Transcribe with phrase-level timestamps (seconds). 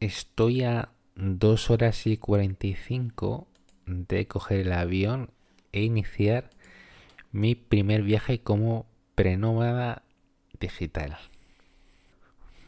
[0.00, 3.48] estoy a 2 horas y 45
[3.86, 5.30] de coger el avión
[5.72, 6.50] e iniciar
[7.32, 10.02] mi primer viaje como prenómada
[10.60, 11.18] digital.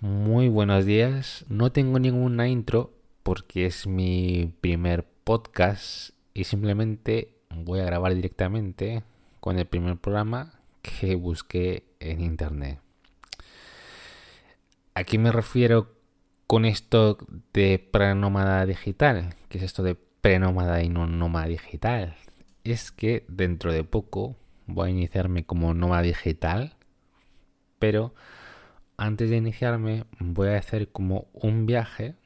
[0.00, 1.44] Muy buenos días.
[1.48, 9.02] No tengo ninguna intro porque es mi primer podcast y simplemente voy a grabar directamente
[9.40, 12.80] con el primer programa que busqué en internet.
[14.94, 15.97] Aquí me refiero
[16.48, 17.18] con esto
[17.52, 19.34] de prenómada digital.
[19.50, 22.16] ¿Qué es esto de prenómada y no nómada digital?
[22.64, 24.34] Es que dentro de poco
[24.66, 26.74] voy a iniciarme como nómada digital,
[27.78, 28.14] pero
[28.96, 32.16] antes de iniciarme voy a hacer como un viaje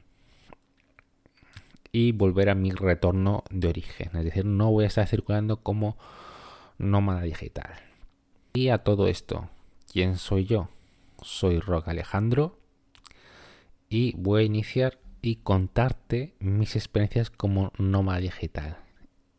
[1.91, 4.09] y volver a mi retorno de origen.
[4.15, 5.97] Es decir, no voy a estar circulando como
[6.77, 7.73] nómada digital.
[8.53, 9.49] Y a todo esto,
[9.91, 10.69] ¿quién soy yo?
[11.21, 12.62] Soy Rock Alejandro
[13.93, 18.77] y voy a iniciar y contarte mis experiencias como nómada digital.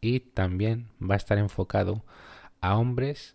[0.01, 2.05] Y también va a estar enfocado
[2.61, 3.34] a hombres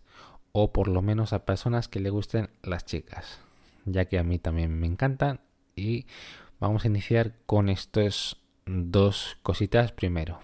[0.52, 3.38] o por lo menos a personas que le gusten las chicas,
[3.84, 5.40] ya que a mí también me encantan
[5.76, 6.06] y
[6.58, 10.40] vamos a iniciar con estos dos cositas primero.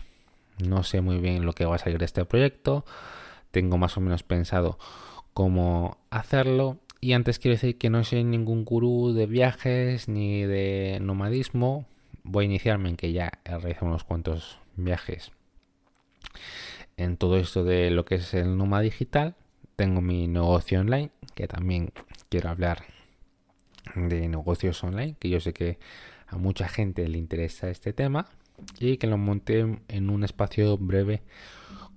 [0.59, 2.84] No sé muy bien lo que va a salir de este proyecto,
[3.50, 4.78] tengo más o menos pensado
[5.33, 10.98] cómo hacerlo y antes quiero decir que no soy ningún gurú de viajes ni de
[11.00, 11.86] nomadismo.
[12.22, 15.33] Voy a iniciarme en que ya he realizado unos cuantos viajes
[16.97, 19.34] en todo esto de lo que es el nómada digital.
[19.77, 21.92] Tengo mi negocio online, que también
[22.28, 22.84] quiero hablar
[23.94, 25.78] de negocios online, que yo sé que
[26.27, 28.27] a mucha gente le interesa este tema
[28.81, 31.22] y que lo monté en un espacio breve,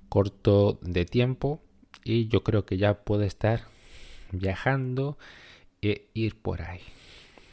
[0.09, 1.61] corto de tiempo
[2.03, 3.61] y yo creo que ya puede estar
[4.31, 5.17] viajando
[5.81, 6.81] e ir por ahí.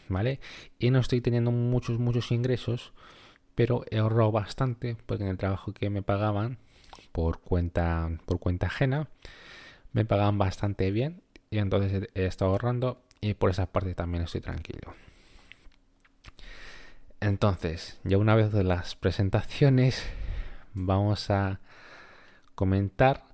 [0.09, 0.41] ¿Vale?
[0.79, 2.93] Y no estoy teniendo muchos, muchos ingresos,
[3.55, 6.59] pero he ahorrado bastante porque en el trabajo que me pagaban
[7.13, 9.09] por cuenta, por cuenta ajena,
[9.93, 14.43] me pagaban bastante bien y entonces he estado ahorrando y por esa parte también estoy
[14.43, 14.95] tranquilo.
[17.21, 20.07] Entonces, ya una vez de las presentaciones,
[20.75, 21.61] vamos a
[22.55, 23.25] comentar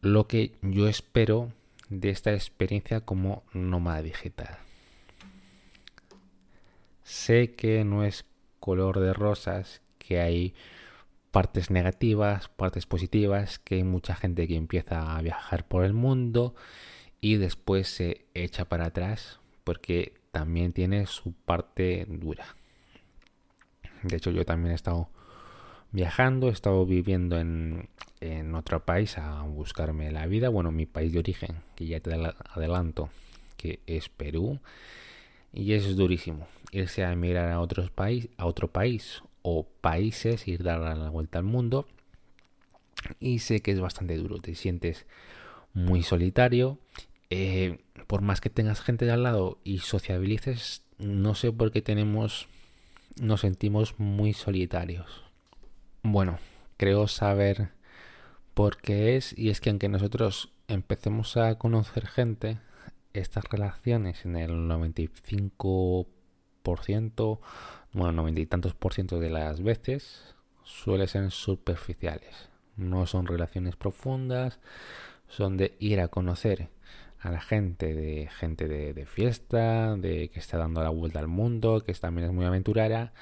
[0.00, 1.52] lo que yo espero
[1.90, 4.58] de esta experiencia como nómada digital.
[7.02, 8.24] Sé que no es
[8.60, 10.54] color de rosas, que hay
[11.30, 16.54] partes negativas, partes positivas, que hay mucha gente que empieza a viajar por el mundo
[17.20, 22.56] y después se echa para atrás porque también tiene su parte dura.
[24.02, 25.10] De hecho, yo también he estado
[25.92, 27.88] viajando, he estado viviendo en,
[28.20, 30.48] en otro país a buscarme la vida.
[30.48, 33.10] Bueno, mi país de origen, que ya te adelanto,
[33.56, 34.60] que es Perú.
[35.52, 36.46] Y es durísimo.
[36.70, 41.38] Irse a emigrar a, otros país, a otro país o países, ir dar la vuelta
[41.38, 41.86] al mundo.
[43.18, 44.38] Y sé que es bastante duro.
[44.38, 45.06] Te sientes
[45.72, 46.78] muy solitario.
[47.30, 51.80] Eh, por más que tengas gente de al lado y sociabilices, no sé por qué
[51.80, 52.48] tenemos,
[53.20, 55.29] nos sentimos muy solitarios.
[56.02, 56.38] Bueno,
[56.78, 57.72] creo saber
[58.54, 62.58] por qué es y es que aunque nosotros empecemos a conocer gente,
[63.12, 67.40] estas relaciones en el 95%,
[67.92, 70.34] bueno, 90 y tantos por ciento de las veces
[70.64, 72.48] suelen ser superficiales.
[72.76, 74.58] No son relaciones profundas,
[75.28, 76.70] son de ir a conocer
[77.18, 81.28] a la gente, de gente de, de fiesta, de que está dando la vuelta al
[81.28, 83.12] mundo, que también es muy aventurera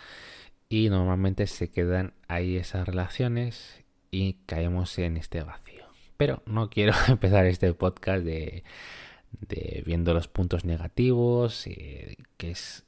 [0.68, 5.84] y normalmente se quedan ahí esas relaciones y caemos en este vacío.
[6.16, 8.64] Pero no quiero empezar este podcast de,
[9.84, 12.84] viendo los puntos negativos, eh, que es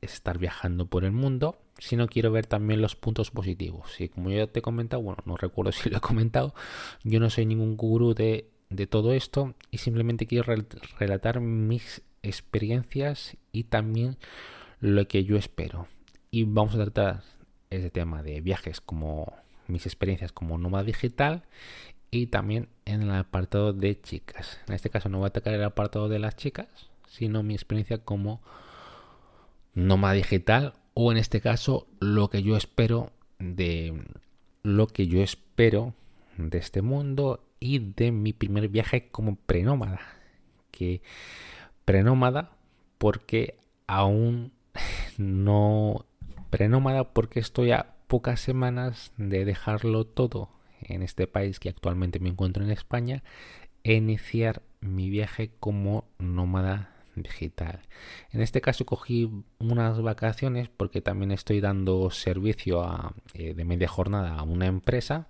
[0.00, 4.00] estar viajando por el mundo, sino quiero ver también los puntos positivos.
[4.00, 6.54] Y como ya te he comentado, bueno, no recuerdo si lo he comentado,
[7.02, 10.54] yo no soy ningún gurú de, de todo esto y simplemente quiero
[10.98, 14.16] relatar mis experiencias y también
[14.80, 15.88] lo que yo espero
[16.34, 17.22] y vamos a tratar
[17.70, 19.32] ese tema de viajes como
[19.68, 21.44] mis experiencias como nómada digital
[22.10, 24.58] y también en el apartado de chicas.
[24.66, 26.66] En este caso no voy a atacar el apartado de las chicas,
[27.06, 28.42] sino mi experiencia como
[29.74, 34.02] nómada digital o en este caso lo que yo espero de
[34.64, 35.94] lo que yo espero
[36.36, 40.00] de este mundo y de mi primer viaje como prenómada.
[40.72, 41.00] Que
[41.84, 42.56] prenómada
[42.98, 43.56] porque
[43.86, 44.50] aún
[45.16, 46.06] no
[46.54, 50.50] prenómada porque estoy a pocas semanas de dejarlo todo
[50.82, 53.24] en este país que actualmente me encuentro en España
[53.82, 57.80] e iniciar mi viaje como nómada digital.
[58.30, 59.28] En este caso cogí
[59.58, 65.26] unas vacaciones porque también estoy dando servicio eh, de media jornada a una empresa.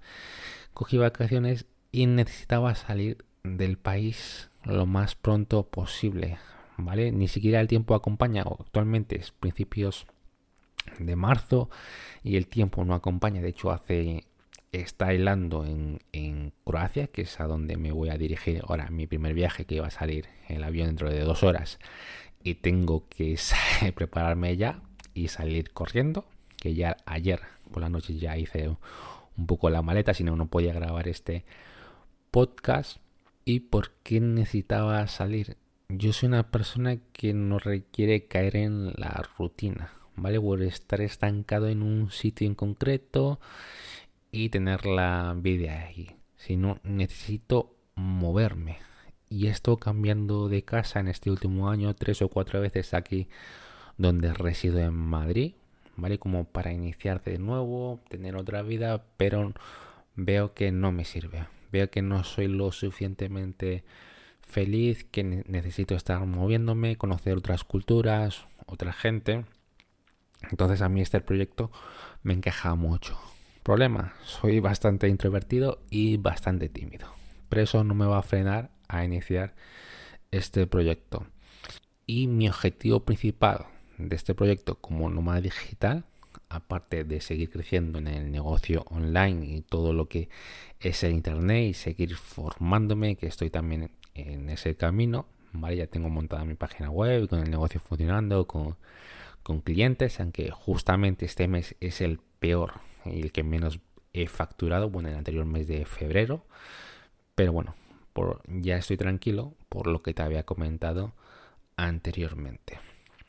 [0.74, 6.36] Cogí vacaciones y necesitaba salir del país lo más pronto posible.
[6.76, 7.12] ¿Vale?
[7.12, 8.42] Ni siquiera el tiempo acompaña.
[8.42, 10.06] Actualmente es principios
[10.98, 11.70] de marzo
[12.22, 13.40] y el tiempo no acompaña.
[13.40, 14.24] De hecho, hace
[14.72, 19.06] está helando en, en, Croacia, que es a donde me voy a dirigir ahora mi
[19.06, 21.78] primer viaje, que va a salir el avión dentro de dos horas.
[22.42, 23.38] Y tengo que
[23.94, 24.80] prepararme ya
[25.14, 26.24] y salir corriendo,
[26.56, 27.40] que ya ayer
[27.70, 28.68] por la noche ya hice
[29.36, 31.44] un poco la maleta, si no, no podía grabar este
[32.30, 32.98] podcast.
[33.44, 35.56] ¿Y por qué necesitaba salir?
[35.88, 40.40] Yo soy una persona que no requiere caer en la rutina, ¿vale?
[40.40, 43.40] Por estar estancado en un sitio en concreto
[44.30, 46.16] y tener la vida ahí.
[46.36, 48.78] Sino necesito moverme.
[49.28, 53.28] Y esto cambiando de casa en este último año tres o cuatro veces aquí
[53.96, 55.54] donde resido en Madrid,
[55.96, 56.18] ¿vale?
[56.18, 59.52] Como para iniciar de nuevo, tener otra vida, pero
[60.16, 61.46] veo que no me sirve.
[61.72, 63.84] Veo que no soy lo suficientemente
[64.40, 69.44] feliz, que necesito estar moviéndome, conocer otras culturas, otra gente.
[70.50, 71.70] Entonces a mí este proyecto
[72.22, 73.18] me encaja mucho.
[73.62, 77.08] Problema, soy bastante introvertido y bastante tímido.
[77.48, 79.54] Pero eso no me va a frenar a iniciar
[80.30, 81.26] este proyecto.
[82.06, 83.66] Y mi objetivo principal
[83.98, 86.04] de este proyecto como nómada digital,
[86.48, 90.28] aparte de seguir creciendo en el negocio online y todo lo que
[90.80, 95.76] es el internet y seguir formándome, que estoy también en ese camino, ¿vale?
[95.76, 98.76] Ya tengo montada mi página web, con el negocio funcionando, con,
[99.44, 103.78] con clientes, aunque justamente este mes es el peor y el que menos
[104.12, 106.44] he facturado, bueno, el anterior mes de febrero.
[107.34, 107.74] Pero bueno,
[108.48, 111.12] ya estoy tranquilo por lo que te había comentado
[111.76, 112.78] anteriormente.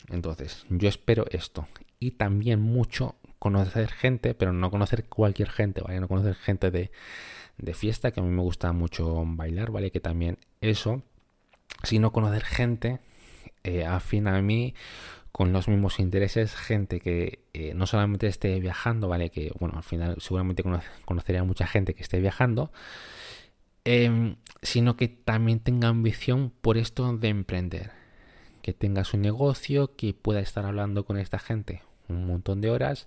[0.09, 1.67] Entonces, yo espero esto.
[1.99, 5.99] Y también mucho conocer gente, pero no conocer cualquier gente, ¿vale?
[5.99, 6.91] No conocer gente de,
[7.57, 9.91] de fiesta, que a mí me gusta mucho bailar, ¿vale?
[9.91, 11.01] Que también eso,
[11.83, 12.99] sino conocer gente
[13.63, 14.75] eh, afín a mí
[15.35, 19.31] con los mismos intereses, gente que eh, no solamente esté viajando, ¿vale?
[19.31, 20.63] Que, bueno, al final seguramente
[21.03, 22.71] conocería a mucha gente que esté viajando,
[23.83, 27.91] em, sino que también tenga ambición por esto de emprender.
[28.61, 33.05] Que tenga su negocio, que pueda estar hablando con esta gente un montón de horas,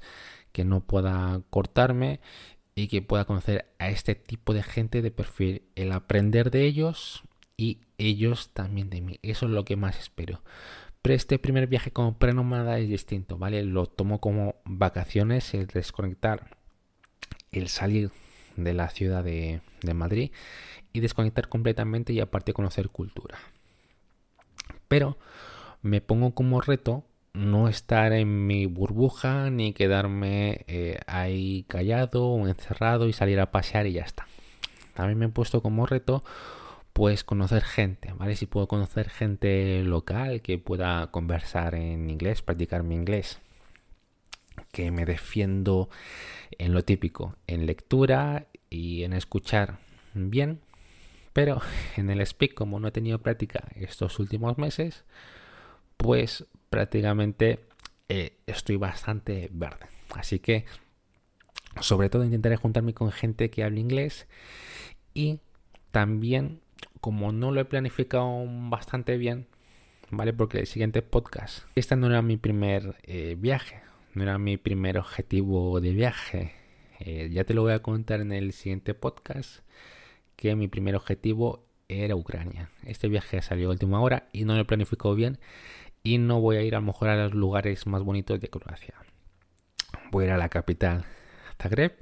[0.53, 2.21] que no pueda cortarme
[2.75, 7.23] y que pueda conocer a este tipo de gente de perfil, el aprender de ellos
[7.57, 9.19] y ellos también de mí.
[9.23, 10.43] Eso es lo que más espero.
[11.15, 13.63] Este primer viaje como prenómada es distinto, ¿vale?
[13.65, 16.57] Lo tomo como vacaciones, el desconectar,
[17.53, 18.11] el salir
[18.57, 19.61] de la ciudad de,
[19.95, 20.33] Madrid
[20.93, 23.39] y desconectar completamente y aparte conocer cultura.
[24.89, 25.19] Pero
[25.83, 32.49] me pongo como reto no estar en mi burbuja ni quedarme eh, ahí callado o
[32.49, 34.27] encerrado y salir a pasear y ya está.
[34.95, 36.25] También me he puesto como reto
[36.93, 38.37] pues conocer gente, ¿vale?
[38.37, 43.41] Si puedo conocer gente local que pueda conversar en inglés, practicar mi inglés,
[44.73, 45.89] que me defiendo
[46.59, 49.79] en lo típico, en lectura y en escuchar
[50.15, 50.61] bien,
[51.33, 51.61] pero
[51.97, 55.05] en el speak, como no he tenido práctica estos últimos meses,
[55.97, 57.67] pues prácticamente
[58.09, 59.87] eh, estoy bastante verde.
[60.11, 60.65] Así que,
[61.81, 64.27] sobre todo, intentaré juntarme con gente que hable inglés
[65.15, 65.41] y
[65.91, 66.61] también
[67.01, 69.47] como no lo he planificado bastante bien,
[70.11, 70.33] ¿vale?
[70.33, 73.81] Porque el siguiente podcast, este no era mi primer eh, viaje,
[74.15, 76.53] no era mi primer objetivo de viaje.
[77.01, 79.61] Eh, ya te lo voy a contar en el siguiente podcast,
[80.37, 82.71] que mi primer objetivo era Ucrania.
[82.85, 85.39] Este viaje salió a última hora y no lo he planificado bien
[86.03, 88.95] y no voy a ir a lo mejor a los lugares más bonitos de Croacia.
[90.11, 91.05] Voy a ir a la capital,
[91.61, 91.97] Zagreb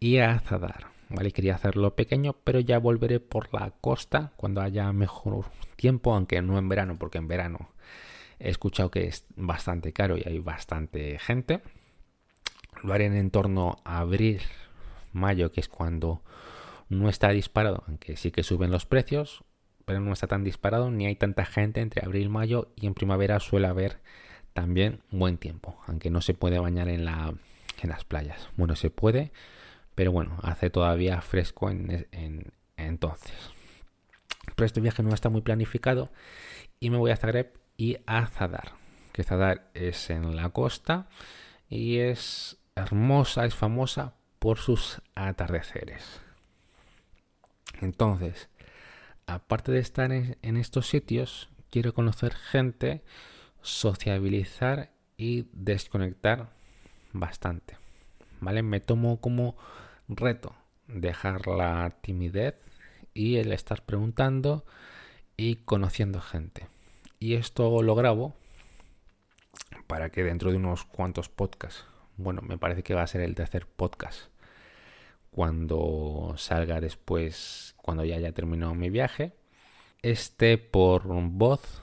[0.00, 0.97] y a Zadar.
[1.32, 5.46] Quería hacerlo pequeño, pero ya volveré por la costa cuando haya mejor
[5.76, 7.70] tiempo, aunque no en verano, porque en verano
[8.38, 11.62] he escuchado que es bastante caro y hay bastante gente.
[12.82, 14.40] Lo haré en torno a abril,
[15.12, 16.22] mayo, que es cuando
[16.88, 19.44] no está disparado, aunque sí que suben los precios,
[19.84, 22.94] pero no está tan disparado ni hay tanta gente entre abril y mayo y en
[22.94, 24.00] primavera suele haber
[24.52, 28.48] también buen tiempo, aunque no se puede bañar en, en las playas.
[28.56, 29.32] Bueno, se puede,
[29.98, 33.34] pero bueno, hace todavía fresco en, entonces.
[34.54, 36.12] Pero este viaje no está muy planificado
[36.78, 38.74] y me voy a Zagreb y a Zadar.
[39.10, 41.08] Que Zadar es en la costa
[41.68, 46.20] y es hermosa, es famosa por sus atardeceres.
[47.80, 48.50] Entonces,
[49.26, 53.02] aparte de estar en, estos sitios, quiero conocer gente,
[53.62, 56.50] sociabilizar y desconectar
[57.12, 57.76] bastante.
[58.40, 58.62] ¿Vale?
[58.62, 59.56] Me tomo como
[60.08, 60.54] reto
[60.88, 62.56] dejar la timidez
[63.14, 64.64] y el estar preguntando
[65.36, 66.66] y conociendo gente.
[67.20, 68.34] Y esto lo grabo
[69.86, 71.84] para que dentro de unos cuantos podcasts,
[72.16, 74.30] bueno, me parece que va a ser el tercer podcast,
[75.30, 79.34] cuando salga después, cuando ya haya terminado mi viaje,
[80.02, 81.82] esté por voz,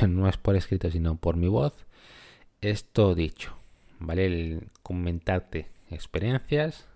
[0.08, 1.86] no es por escrito, sino por mi voz,
[2.60, 3.56] esto dicho,
[3.98, 4.26] ¿vale?
[4.26, 6.88] El comentarte experiencias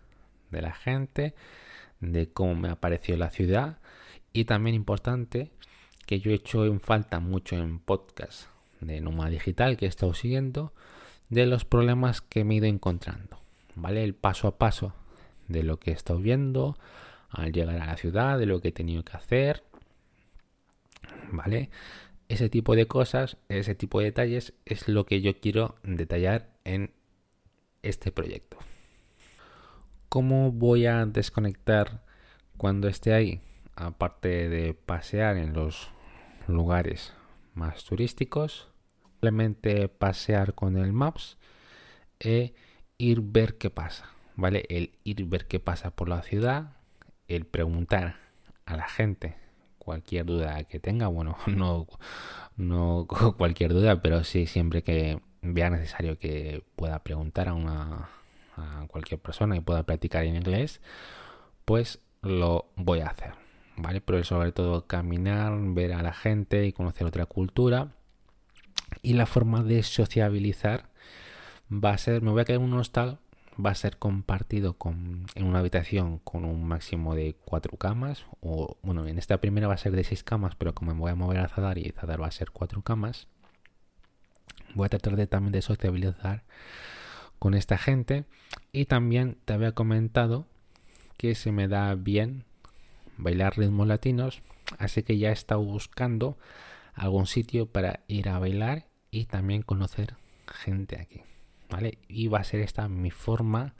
[0.52, 1.34] de la gente,
[2.00, 3.78] de cómo me ha parecido la ciudad
[4.32, 5.50] y también importante
[6.06, 8.48] que yo he hecho en falta mucho en podcast
[8.80, 10.72] de Numa Digital que he estado siguiendo
[11.28, 13.40] de los problemas que me he ido encontrando,
[13.74, 14.04] ¿vale?
[14.04, 14.94] El paso a paso
[15.48, 16.76] de lo que he estado viendo
[17.30, 19.62] al llegar a la ciudad, de lo que he tenido que hacer,
[21.30, 21.70] ¿vale?
[22.28, 26.92] Ese tipo de cosas, ese tipo de detalles es lo que yo quiero detallar en
[27.82, 28.58] este proyecto.
[30.12, 32.02] ¿Cómo voy a desconectar
[32.58, 33.40] cuando esté ahí?
[33.76, 35.88] Aparte de pasear en los
[36.46, 37.14] lugares
[37.54, 38.68] más turísticos,
[39.04, 41.38] simplemente pasear con el Maps
[42.20, 42.52] e
[42.98, 44.66] ir ver qué pasa, ¿vale?
[44.68, 46.76] El ir ver qué pasa por la ciudad,
[47.26, 48.16] el preguntar
[48.66, 49.36] a la gente
[49.78, 51.86] cualquier duda que tenga, bueno, no,
[52.58, 53.06] no
[53.38, 58.10] cualquier duda, pero sí siempre que vea necesario que pueda preguntar a una
[58.88, 60.80] cualquier persona y pueda practicar en inglés,
[61.64, 63.34] pues lo voy a hacer,
[63.76, 64.00] ¿vale?
[64.00, 67.88] Pero sobre todo caminar, ver a la gente y conocer otra cultura.
[69.02, 70.90] Y la forma de sociabilizar
[71.72, 73.18] va a ser, me voy a quedar en un hostal,
[73.64, 78.76] va a ser compartido con, en una habitación con un máximo de cuatro camas, o
[78.82, 81.14] bueno, en esta primera va a ser de seis camas, pero como me voy a
[81.14, 83.28] mover a Zadar y Zadar va a ser cuatro camas,
[84.74, 86.44] voy a tratar de también de sociabilizar
[87.42, 88.24] con esta gente
[88.70, 90.46] y también te había comentado
[91.16, 92.44] que se me da bien
[93.16, 94.42] bailar ritmos latinos,
[94.78, 96.38] así que ya he estado buscando
[96.94, 100.14] algún sitio para ir a bailar y también conocer
[100.46, 101.22] gente aquí,
[101.68, 101.98] ¿vale?
[102.06, 103.74] Y va a ser esta mi forma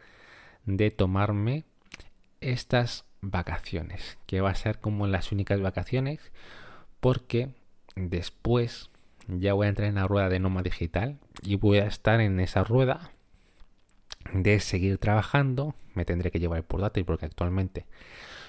[0.65, 1.65] de tomarme
[2.41, 6.19] estas vacaciones, que va a ser como las únicas vacaciones
[6.99, 7.55] porque
[7.95, 8.91] después
[9.29, 12.41] ya voy a entrar en la rueda de Noma Digital y voy a estar en
[12.41, 13.12] esa rueda
[14.33, 17.87] de seguir trabajando, me tendré que llevar el portátil porque actualmente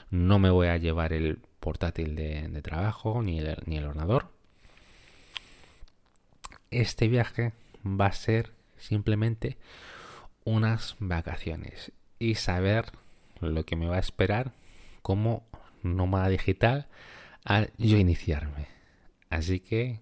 [0.09, 4.27] no me voy a llevar el portátil de, trabajo ni el, ni el ordenador.
[6.71, 7.53] Este viaje
[7.85, 9.57] va a ser simplemente
[10.43, 12.91] unas vacaciones y saber
[13.39, 14.51] lo que me va a esperar
[15.01, 15.43] como
[15.81, 16.87] nómada digital
[17.43, 18.67] al yo iniciarme.
[19.29, 19.99] Así que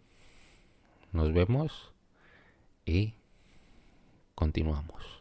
[1.12, 1.92] nos vemos
[2.86, 3.14] y
[4.36, 5.21] continuamos.